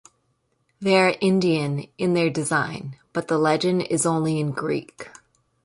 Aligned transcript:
They 0.79 0.97
are 0.97 1.13
Indian 1.21 1.85
in 1.99 2.15
their 2.15 2.31
design, 2.31 2.97
but 3.13 3.27
the 3.27 3.37
legend 3.37 3.83
is 3.83 4.03
only 4.03 4.39
in 4.39 4.49
Greek. 4.49 5.09